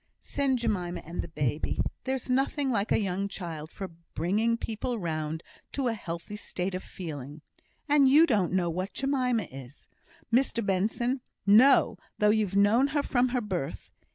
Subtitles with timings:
[0.19, 1.79] "Send Jemima and the baby.
[2.05, 5.43] There's nothing like a young child for bringing people round
[5.73, 7.43] to a healthy state of feeling;
[7.87, 9.89] and you don't know what Jemima is,
[10.33, 11.21] Mr Benson!
[11.45, 11.99] No!
[12.17, 13.91] though you've known her from her birth.